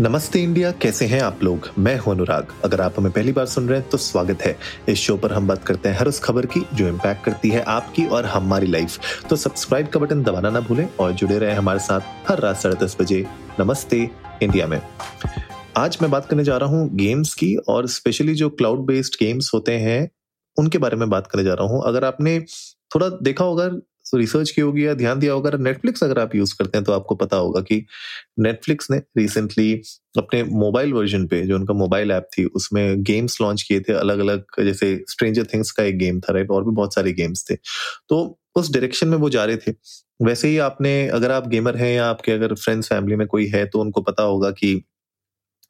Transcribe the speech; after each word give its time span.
नमस्ते 0.00 0.42
इंडिया, 0.42 0.70
कैसे 0.72 1.06
हैं 1.06 1.20
आप 1.20 1.42
लोग? 1.42 1.68
मैं 1.78 1.96
हूँ 1.98 2.12
अनुराग। 2.14 2.48
अगर 2.64 2.80
आप 2.80 2.98
हमें 2.98 3.10
पहली 3.12 3.32
बार 3.32 3.46
सुन 3.46 3.68
रहे 3.68 3.78
हैं 3.78 3.88
तो 3.88 3.98
स्वागत 3.98 4.42
है। 4.42 4.54
इस 4.88 4.98
शो 4.98 5.16
पर 5.16 5.32
हम 5.32 5.48
बात 5.48 5.64
करते 5.64 5.88
हैं 5.88 5.98
हर 5.98 6.08
उस 6.08 6.20
खबर 6.20 6.46
की 6.46 6.60
जो 6.74 6.88
इम्पैक्ट 6.88 7.24
करती 7.24 7.48
है 7.48 7.62
आपकी 7.62 8.04
और 8.06 8.26
हमारी 8.26 8.66
लाइफ 8.66 9.24
तो 9.30 9.36
सब्सक्राइब 9.36 9.88
का 9.88 10.00
बटन 10.00 10.22
दबाना 10.22 10.50
ना 10.50 10.60
भूलें 10.60 10.88
और 11.00 11.12
जुड़े 11.12 11.38
रहे 11.38 11.54
हमारे 11.54 11.78
साथ 11.78 12.30
हर 12.30 12.40
रात 12.40 12.56
साढ़े 12.56 12.76
दस 12.84 12.96
बजे। 13.00 13.24
नमस्ते 13.60 13.98
इंडिया 14.42 14.66
में। 14.66 14.80
आज 15.76 15.98
मैं 16.02 16.10
बात 16.10 16.26
करने 16.26 16.44
जा 16.44 16.56
रहा 16.56 16.68
हूँ 16.68 16.88
गेम्स 16.96 17.34
की 17.34 17.54
और 17.68 17.86
स्पेशली 17.88 18.34
जो 18.34 18.50
क्लाउड 18.50 18.86
बेस्ड 18.86 19.16
गेम्स 19.20 19.50
होते 19.54 19.78
हैं, 19.78 20.10
उनके 20.56 20.78
बारे 20.78 20.96
में 20.96 21.08
बात 21.10 21.26
करने 21.26 21.44
जा 21.44 21.54
रहा 21.54 21.66
हूँ। 21.66 21.82
अगर 21.86 22.04
आपने 22.04 22.40
थोड़ा 22.94 23.08
देखा 23.08 23.44
होगा 23.44 23.70
रिसर्च 24.14 24.50
की 24.50 24.62
होगी 24.62 24.86
या 24.86 24.94
ध्यान 24.94 25.18
दिया 25.18 25.32
होगा 25.32 25.50
नेटफ्लिक्स 25.58 26.04
अगर 26.04 26.18
आप 26.18 26.34
यूज़ 26.34 26.54
करते 26.58 26.78
हैं 26.78 26.84
तो 26.84 26.92
आपको 26.92 27.14
पता 27.14 27.36
होगा 27.36 27.60
कि 27.60 27.84
नेटफ्लिक्स 28.38 28.90
ने 28.90 28.98
रिसेंटली 29.18 29.72
अपने 30.18 30.42
मोबाइल 30.44 30.92
वर्जन 30.92 31.26
पे, 31.26 31.42
जो 31.42 31.56
उनका 31.56 31.74
मोबाइल 31.74 32.10
ऐप 32.10 32.28
थी, 32.38 32.44
उसमें 32.44 33.02
गेम्स 33.02 33.40
लॉन्च 33.40 33.62
किए 33.62 33.80
थे 33.80 33.92
अलग 33.92 34.18
अलग 34.18 34.44
जैसे 34.64 34.94
स्ट्रेंजर 35.10 35.44
थिंग्स 35.44 35.70
का 35.70 35.84
एक 35.84 35.98
गेम 35.98 36.20
था 36.20 36.32
राइट 36.32 36.50
और 36.50 36.64
भी 36.64 36.70
बहुत 36.70 36.94
सारे 36.94 37.12
गेम्स 37.12 37.44
थे। 37.50 37.54
तो 38.08 38.38
उस 38.56 38.72
डायरेक्शन 38.72 39.08
में 39.08 39.18
वो 39.18 39.30
जा 39.30 39.44
रहे 39.44 39.56
थे। 39.56 39.72
वैसे 40.22 40.48
ही 40.48 40.58
आपने, 40.58 41.08
अगर 41.08 41.30
आप 41.30 41.48
गेमर 41.48 41.76
हैं 41.76 41.94
या 41.96 42.06
आपके 42.06 42.32
अगर 42.32 42.54
फ्रेंड्स 42.54 42.88
फैमिली 42.88 43.16
में 43.16 43.26
कोई 43.26 43.46
है 43.46 43.66
तो 43.66 43.80
उनको 43.80 44.02
पता 44.02 44.22
होगा 44.22 44.50
कि 44.50 44.84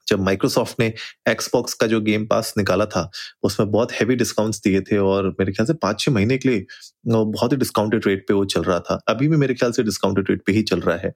जब 0.09 0.21
माइक्रोसॉफ्ट 0.21 0.81
ने 0.81 0.93
एक्सबॉक्स 1.29 1.75
का 1.75 1.87
जो 1.87 2.01
गेम 2.01 2.27
पास 2.27 2.53
निकाला 2.59 2.87
था, 2.87 3.11
उसमें 3.43 3.71
बहुत 3.71 3.93
हैवी 3.93 4.17
डिस्काउंट्स 4.17 4.61
दिए 4.65 4.81
थे 4.83 4.99
और 4.99 5.29
मेरे 5.31 5.53
ख्याल 5.53 5.67
से 5.67 5.75
पाँच 5.77 6.01
छह 6.01 6.13
महीने 6.13 6.39
के 6.39 6.49
लिए 6.49 6.67
बहुत 7.07 7.53
ही 7.53 7.57
डिस्काउंटेड 7.59 8.07
रेट 8.07 8.25
पे 8.29 8.35
वो 8.35 8.45
चल 8.47 8.63
रहा 8.63 8.79
था। 8.81 9.01
अभी 9.09 9.29
भी 9.29 9.37
मेरे 9.37 9.55
ख्याल 9.55 9.73
से 9.73 9.83
डिस्काउंटेड 9.85 10.31
रेट 10.31 10.43
पे 10.47 10.53
ही 10.53 10.63
चल 10.65 10.81
रहा 10.81 10.97
है। 10.99 11.13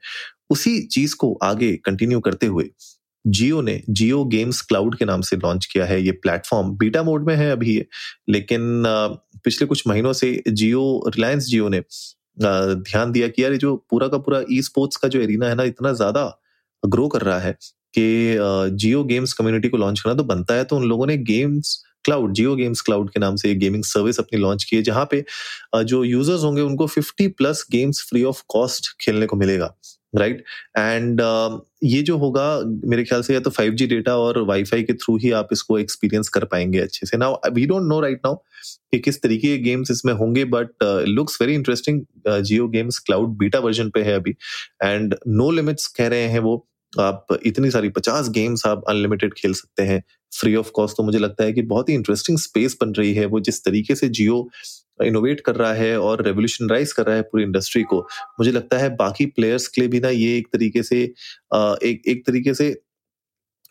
उसी 0.50 0.80
चीज़ 0.88 1.14
को 1.16 1.32
आगे 1.42 1.72
कंटिन्यू 1.84 2.20
करते 2.20 2.46
हुए 2.46 2.68
जियो 3.24 3.60
ने 3.62 3.80
जियो 3.90 4.24
गेम्स 4.26 4.60
क्लाउड 4.62 4.96
के 4.98 5.04
नाम 5.04 5.20
से 5.22 5.36
लॉन्च 5.36 5.66
किया 5.72 5.84
है। 5.86 6.00
ये 6.02 6.12
प्लेटफॉर्म 6.22 6.70
बीटा 6.76 7.02
मोड 7.02 7.26
में 7.26 7.34
है 7.36 7.50
अभी 7.50 7.74
ये, 7.74 7.86
लेकिन 8.28 8.82
पिछले 9.44 9.66
कुछ 9.66 9.86
महीनों 9.86 10.12
से 10.12 10.42
जियो 10.48 10.82
रिलायंस 11.08 11.46
जियो 11.46 11.68
ने 11.68 11.80
ध्यान 12.40 13.12
दिया 13.12 13.28
कि 13.28 13.42
यार 13.44 13.56
जो 13.56 13.74
पूरा 13.90 14.08
का 14.08 14.18
पूरा 14.18 14.42
ई 14.52 14.60
स्पोर्ट्स 14.62 14.96
का 14.96 15.08
जो 15.08 15.20
एरिना 15.20 15.48
है 15.48 15.54
ना, 15.54 15.62
इतना 15.64 15.92
ज़्यादा 15.92 16.24
ग्रो 16.82 17.06
कर 17.08 17.22
रहा 17.22 17.38
है। 17.40 17.56
कि 17.94 18.76
जियो 18.76 19.04
गेम्स 19.04 19.32
कम्युनिटी 19.32 19.68
को 19.68 19.76
लॉन्च 19.76 20.00
करना 20.00 20.14
तो 20.14 20.24
बनता 20.24 20.54
है 20.54 20.64
तो 20.64 20.76
उन 20.76 20.88
लोगों 20.88 21.06
ने 21.06 21.16
games 21.24 21.82
cloud 22.04 22.32
Jio 22.34 22.54
games 22.56 22.80
cloud 22.80 23.10
के 23.10 23.20
नाम 23.20 23.36
से 23.36 23.50
एक 23.50 23.58
गेमिंग 23.58 23.84
सर्विस 23.84 24.18
अपनी 24.18 24.38
लॉन्च 24.40 24.64
की 24.64 24.76
है, 24.76 24.82
जहाँ 24.82 25.06
पे 25.10 25.24
जो 25.76 26.02
यूज़र्स 26.04 26.42
होंगे 26.44 26.62
उनको 26.62 26.86
50 26.88 27.28
plus 27.38 27.64
games 27.72 28.00
free 28.08 28.22
of 28.24 28.42
cost 28.48 28.88
खेलने 29.00 29.26
को 29.26 29.36
मिलेगा 29.36 29.74
राइट 30.14 30.42
एंड 30.78 31.20
ये 31.84 32.00
जो 32.02 32.16
होगा, 32.18 32.60
मेरे 32.84 33.04
ख्याल 33.04 33.22
से 33.22 33.34
या 33.34 33.40
तो 33.40 33.50
5G 33.50 33.86
डेटा 33.88 34.16
और 34.16 34.38
वाईफाई 34.46 34.82
के 34.82 34.94
थ्रू 34.94 35.16
ही 35.18 35.30
आप 35.32 35.48
इसको 35.52 35.78
एक्सपीरियंस 35.78 36.28
कर 36.28 36.44
पाएँगे 36.44 36.78
अच्छे 36.80 37.06
से। 37.06 37.16
Now 37.16 37.36
we 37.54 37.66
don't 37.66 37.88
know 37.88 38.00
right 38.00 38.20
now 38.24 38.34
कि 38.34 38.98
किस 38.98 39.22
तरीके 39.22 39.48
के 39.48 39.62
गेम्स 39.62 39.90
इसमें 39.90 40.12
होंगे 40.14 40.44
but 40.46 40.84
looks 41.08 41.40
very 41.40 41.54
interesting 41.54 42.02
Jio 42.28 42.68
games 42.68 42.98
cloud 42.98 43.36
beta 43.38 43.58
version 43.60 43.90
पे 43.90 44.02
है 44.02 44.14
अभी। 44.14 44.34
एंड 44.82 45.14
नो 45.28 45.50
लिमिट्स 45.50 45.86
कह 45.88 46.08
रहे 46.08 46.28
हैं 46.28 46.40
वो। 46.40 46.56
आप 47.00 47.26
इतनी 47.46 47.70
सारी 47.70 47.88
पचास 47.88 48.28
गेम्स 48.30 48.66
आप 48.66 48.84
अनलिमिटेड 48.88 49.34
खेल 49.34 49.54
सकते 49.54 49.82
हैं। 49.82 50.02
फ्री 50.32 50.54
ऑफ़ 50.54 50.70
कॉस्ट 50.70 50.96
तो 50.96 51.02
मुझे 51.02 51.18
लगता 51.18 51.44
है 51.44 51.52
कि 51.52 51.62
बहुत 51.62 51.88
ही 51.88 51.94
इंटरेस्टिंग 51.94 52.38
स्पेस 52.38 52.76
बन 52.80 52.92
रही 52.92 53.12
है 53.14 53.26
वो 53.26 53.40
जिस 53.40 53.64
तरीके 53.64 53.94
से 53.94 54.08
जियो 54.10 54.48
इनोवेट 55.04 55.40
कर 55.40 55.56
रहा 55.56 55.72
है 55.74 55.98
और 56.00 56.22
रेवोल्यूशनराइज 56.24 56.92
कर 56.92 57.06
रहा 57.06 57.16
है 57.16 57.22
पूरी 57.22 57.44
इंडस्ट्री 57.44 57.82
को। 57.82 58.00
मुझे 58.40 58.52
लगता 58.52 58.78
है 58.78 58.88
बाकी 58.96 59.26
प्लेयर्स 59.26 59.66
के 59.68 59.80
लिए 59.80 59.88
भी 59.88 60.00
ना 60.00 60.08
ये 60.08 60.36
एक 60.38 60.48
तरीके 60.52 60.82
से 60.82 61.02
एक 61.02 62.02
एक 62.08 62.22
तरीके 62.26 62.54
से 62.54 62.68
यू 62.68 62.98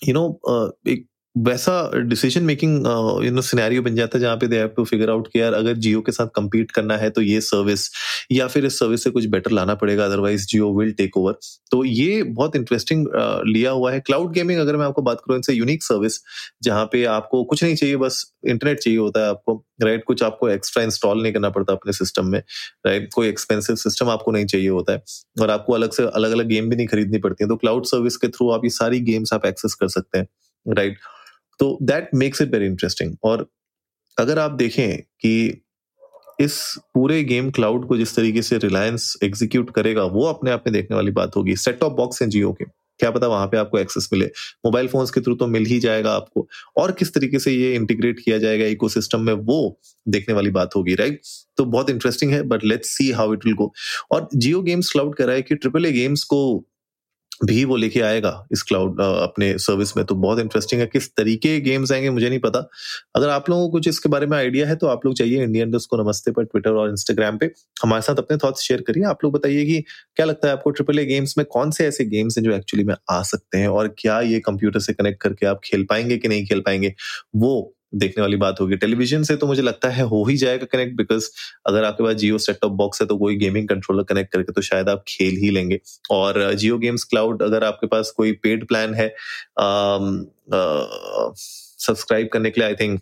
you 0.07 0.13
नो 0.13 0.21
know, 0.21 0.71
एक 0.87 1.05
वैसा 1.37 1.91
decision 1.95 2.43
making 2.43 2.77
you 3.25 3.31
know 3.31 3.41
scenario 3.41 3.81
बन 3.81 3.95
जाता 3.95 4.17
है 4.17 4.21
जहाँ 4.21 4.37
पे 4.37 4.47
they 4.47 4.57
have 4.57 4.67
to 4.67 4.83
figure 4.85 5.09
out 5.09 5.27
कि 5.27 5.39
यार 5.41 5.53
अगर 5.53 5.73
जियो 5.73 6.01
के 6.01 6.11
साथ 6.11 6.27
compete 6.39 6.71
करना 6.71 6.97
है 6.97 7.09
तो 7.09 7.21
ये 7.21 7.41
सर्विस 7.41 7.89
या 8.31 8.47
फिर 8.47 8.65
इस 8.65 8.79
सर्विस 8.79 9.03
से 9.03 9.09
कुछ 9.09 9.25
बेटर 9.25 9.51
लाना 9.51 9.75
पड़ेगा 9.75 10.05
otherwise 10.05 10.45
Jio 10.47 10.73
will 10.79 10.91
take 10.91 11.17
over 11.17 11.33
तो 11.71 11.85
ये 11.85 12.23
बहुत 12.23 12.55
इंटरेस्टिंग 12.55 13.05
uh, 13.07 13.41
लिया 13.47 13.71
हुआ 13.71 13.91
है। 13.91 13.99
क्लाउड 13.99 14.33
गेमिंग 14.33 14.59
अगर 14.59 14.77
मैं 14.77 14.85
आपको 14.85 15.01
बात 15.01 15.17
करूँ 15.17 15.37
इनसे 15.37 15.53
यूनिक 15.53 15.83
सर्विस 15.83 16.19
जहाँ 16.63 16.85
पे 16.85 17.05
आपको 17.05 17.43
कुछ 17.43 17.63
नहीं 17.63 17.75
चाहिए 17.75 17.95
बस 17.95 18.33
इंटरनेट 18.47 18.79
चाहिए 18.79 18.99
होता 18.99 19.19
है 19.19 19.29
आपको 19.29 19.65
राइट 19.83 20.03
कुछ 20.07 20.23
आपको 20.23 20.49
एक्स्ट्रा 20.49 20.83
इंस्टॉल 20.83 21.23
नहीं 21.23 21.33
करना 21.33 21.49
पड़ता 21.49 21.73
अपने 21.73 21.93
सिस्टम 21.93 22.25
में 22.25 22.39
राइट 22.85 23.09
कोई 23.15 23.27
एक्सपेंसिव 23.27 23.75
सिस्टम 23.75 24.09
आपको 24.09 24.31
नहीं 24.31 24.45
चाहिए 24.45 24.69
होता 24.69 24.93
है 24.93 25.03
और 25.41 25.49
आपको 25.49 25.73
अलग 25.73 25.91
से 25.91 26.03
अलग 26.03 26.31
अलग 26.31 26.47
गेम 26.47 26.69
भी 26.69 26.75
नहीं 26.75 26.87
खरीदनी 26.87 27.17
पड़ती 27.17 27.43
है। 27.43 27.49
तो 27.49 27.55
क्लाउड 27.55 27.85
सर्विस 27.85 28.17
के 28.17 28.27
थ्रू 28.27 28.51
आप 28.51 28.61
ये 28.63 28.69
सारी 28.69 28.99
गेम्स 28.99 29.33
आप 29.33 29.45
एक्सेस 29.45 29.73
कर 29.73 29.87
सकते 29.87 30.19
हैं 30.19 30.27
राइट 30.77 30.97
तो 31.61 31.77
that 31.81 32.09
makes 32.15 32.41
it 32.41 32.53
very 32.53 32.65
interesting 32.65 33.15
और 33.23 33.45
अगर 34.17 34.39
आप 34.39 34.51
देखें 34.51 34.97
कि 34.97 35.63
इस 36.41 36.53
पूरे 36.93 37.23
गेम 37.23 37.49
क्लाउड 37.51 37.87
को 37.87 37.97
जिस 37.97 38.15
तरीके 38.15 38.41
से 38.41 38.57
रिलायंस 38.57 39.15
एग्जीक्यूट 39.23 39.69
करेगा, 39.71 40.03
वो 40.03 40.25
अपने 40.25 40.51
आप 40.51 40.63
में 40.67 40.73
देखने 40.73 40.95
वाली 40.95 41.11
बात 41.11 41.35
होगी। 41.35 41.55
सेट 41.55 41.79
टॉप 41.79 41.93
बॉक्स 41.97 42.21
है 42.21 42.27
जियो 42.29 42.51
के। 42.53 42.65
क्या 42.99 43.11
पता 43.11 43.27
वहाँ 43.27 43.47
पे 43.47 43.57
आपको 43.57 43.77
एक्सेस 43.79 44.09
मिले। 44.13 44.25
मोबाइल 44.65 44.87
फोन्स 44.87 45.11
के 45.11 45.21
थ्रू 45.21 45.35
तो 45.35 45.47
मिल 45.47 45.65
ही 45.65 45.79
जाएगा 45.79 46.11
आपको। 46.11 46.47
और 46.77 46.91
किस 46.91 47.13
तरीके 47.13 47.39
से 47.39 47.51
ये 47.51 47.73
इंटीग्रेट 47.75 48.19
किया 48.19 48.37
जाएगा 48.37 48.65
इकोसिस्टम 48.65 49.21
में, 49.21 49.33
वो 49.33 49.79
देखने 50.07 50.35
वाली 50.35 50.49
बात 50.49 50.75
होगी 50.75 50.95
राइट 50.95 51.21
तो 51.57 51.65
बहुत 51.65 51.89
इंटरेस्टिंग 51.89 52.31
है 52.31 52.41
but 52.43 52.65
let's 52.65 52.97
see 52.97 53.09
how 53.11 53.33
it 53.33 53.45
will 53.45 53.55
go 53.55 53.71
और 54.11 54.27
जियो 54.35 54.61
गेम्स 54.61 54.91
क्लाउड 54.91 55.15
कह 55.15 55.25
रहा 55.25 55.35
है 55.35 55.41
कि 55.41 55.55
ट्रिपल 55.55 55.85
ए 55.85 55.91
गेम्स 55.91 56.23
को 56.23 56.41
भी 57.41 57.63
वो 57.65 57.75
लेके 57.75 58.01
आएगा 58.01 58.31
इस 58.51 58.61
क्लाउड 58.61 59.01
अपने 59.01 59.53
सर्विस 59.57 59.95
में 59.97 60.05
तो 60.05 60.15
बहुत 60.15 60.39
इंटरेस्टिंग 60.39 60.81
है 60.81 60.87
किस 60.87 61.09
तरीके 61.09 61.59
गेम्स 61.61 61.91
आएँगे, 61.91 62.09
मुझे 62.09 62.29
नहीं 62.29 62.39
पता। 62.39 62.59
अगर 63.15 63.29
आप 63.29 63.49
लोगों 63.49 63.65
को 63.65 63.71
कुछ 63.71 63.87
इसके 63.87 64.09
बारे 64.09 64.25
में 64.25 64.37
आइडिया 64.37 64.67
है 64.67 64.75
तो 64.75 64.87
आप 64.87 65.05
लोग 65.05 65.15
चाहिए 65.15 65.43
इंडियन 65.43 65.71
को 65.81 66.03
नमस्ते 66.03 66.31
पर 66.31 66.43
ट्विटर 66.43 66.71
और 66.71 66.89
इंस्टाग्राम 66.89 67.37
पे। 67.37 67.51
हमारे 67.83 68.01
साथ 68.01 68.15
अपने 68.15 68.37
थॉट्स 68.37 68.61
शेयर 68.61 68.81
करिए, 68.81 69.03
आप 69.03 69.23
लोग 69.23 69.33
बताइए 69.33 69.65
कि 69.65 69.83
क्या 70.15 70.25
लगता 70.25 70.47
है 70.47 70.53
आपको 70.53 70.71
ट्रिपल 70.71 70.99
ए 70.99 71.05
गेम्स 71.05 71.37
में 71.37 71.45
कौन 71.51 71.71
से 71.71 71.87
ऐसे 71.87 72.05
गेम्स 72.05 72.37
हैं 72.37 72.43
जो 72.45 72.53
एक्चुअली 72.53 72.83
में 72.83 72.95
आ 73.11 73.21
सकते 73.23 73.57
हैं, 73.57 73.67
और 73.67 73.95
क्या 73.97 74.19
ये 74.21 74.39
कंप्यूटर 74.39 74.79
से 74.79 74.93
कनेक्ट 74.93 75.21
करके 75.21 75.45
आप 75.45 75.61
खेल 75.63 75.85
पाएँगे 75.89 76.17
कि 76.17 76.27
नहीं 76.27 76.45
खेल 76.45 76.59
पाएँगे? 76.59 76.93
वो 77.35 77.73
देखने 77.93 78.21
वाली 78.21 78.37
बात 78.37 78.59
होगी। 78.61 78.75
टेलीविज़न 78.77 79.23
से 79.23 79.35
तो 79.35 79.47
मुझे 79.47 79.61
लगता 79.61 79.89
है 79.89 80.03
हो 80.05 80.23
ही 80.25 80.35
जाएगा 80.37 80.65
कनेक्ट 80.71 80.95
बिकॉज़ 80.97 81.29
अगर 81.67 81.83
आपके 81.83 82.03
पास 82.03 82.15
जियो 82.15 82.37
सेट 82.37 82.57
टॉप 82.61 82.71
बॉक्स 82.73 83.01
है 83.01 83.07
तो 83.07 83.17
कोई 83.17 83.35
गेमिंग 83.37 83.67
कंट्रोलर 83.67 84.03
कनेक्ट 84.03 84.31
करके 84.33 84.51
तो 84.51 84.61
शायद 84.61 84.89
आप 84.89 85.03
खेल 85.07 85.37
ही 85.37 85.49
लेंगे। 85.49 85.79
और 86.11 86.53
जियो 86.53 86.77
गेम्स 86.77 87.03
क्लाउड 87.03 87.43
अगर 87.43 87.63
आपके 87.63 87.87
पास 87.87 88.11
कोई 88.17 88.31
पेड 88.43 88.67
प्लान 88.67 88.93
है 88.93 89.07
सब्सक्राइब 91.79 92.29
करने 92.33 92.49
के 92.49 92.61
लिए 92.61 92.67
आई 92.67 92.75
थिंक 92.75 92.99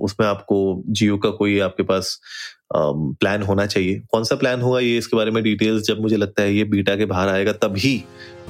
उसमें 0.00 0.26
आपको 0.26 0.82
जियो 0.88 1.16
का 1.18 1.30
कोई 1.32 1.58
आपके 1.60 1.82
पास 1.82 2.18
प्लान 2.72 3.42
होना 3.42 3.66
चाहिए। 3.66 4.00
कौन 4.10 4.24
सा 4.24 4.36
प्लान 4.36 4.60
होगा 4.60 4.80
ये? 4.80 4.96
इसके 4.98 5.16
बारे 5.16 5.30
में 5.30 5.42
डिटेल्स 5.42 5.82
जब 5.82 6.00
मुझे 6.00 6.16
लगता 6.16 6.42
है 6.42 6.54
ये 6.54 6.64
बीटा 6.66 6.96
के 6.96 7.04
बाहर 7.06 7.28
आएगा 7.28 7.52
तभी 7.54 8.02